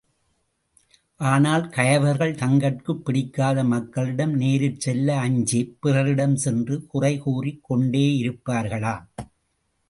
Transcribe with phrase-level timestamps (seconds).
[1.23, 9.07] ஆனால் கயவர்கள் தங்கட்குப் பிடிக்காத மக்களிடம் நேரிற்செல்ல அஞ்சிப் பிறரிடஞ் சென்று குறைகூறிக் கொண்டேயிருப்பார்களாம்.